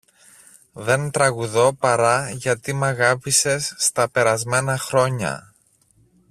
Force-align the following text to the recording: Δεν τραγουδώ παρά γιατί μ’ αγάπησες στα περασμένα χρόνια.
Δεν 0.73 1.11
τραγουδώ 1.11 1.73
παρά 1.73 2.29
γιατί 2.31 2.73
μ’ 2.73 2.83
αγάπησες 2.83 3.73
στα 3.77 4.09
περασμένα 4.09 4.77
χρόνια. 4.77 5.53